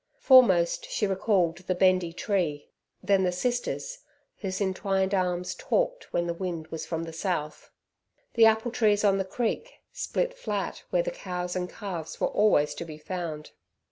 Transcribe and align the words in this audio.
Foremost 0.17 0.89
she 0.89 1.05
recalled 1.05 1.57
the 1.59 1.75
"Bendy 1.75 2.11
Tree", 2.11 2.71
then 3.03 3.23
the 3.23 3.31
"Sisters", 3.31 3.99
whose 4.39 4.59
entwined 4.59 5.13
arms 5.13 5.53
talked, 5.53 6.11
when 6.11 6.25
the 6.25 6.33
wind 6.33 6.69
was 6.69 6.87
from 6.87 7.03
the 7.03 7.13
south. 7.13 7.69
The 8.33 8.47
apple 8.47 8.71
trees 8.71 9.03
on 9.03 9.19
the 9.19 9.23
creek 9.25 9.73
split 9.93 10.33
flat, 10.33 10.81
where 10.89 11.03
the 11.03 11.11
cows 11.11 11.55
and 11.55 11.69
calves 11.69 12.19
were 12.19 12.29
always 12.29 12.73
to 12.73 12.83
be 12.83 12.97
found. 12.97 13.51